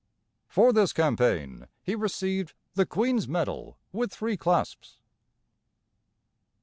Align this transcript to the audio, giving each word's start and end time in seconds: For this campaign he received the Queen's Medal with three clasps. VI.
For 0.47 0.73
this 0.73 0.93
campaign 0.93 1.67
he 1.83 1.93
received 1.93 2.55
the 2.73 2.87
Queen's 2.87 3.27
Medal 3.27 3.77
with 3.91 4.11
three 4.11 4.35
clasps. 4.35 4.97
VI. 4.97 5.03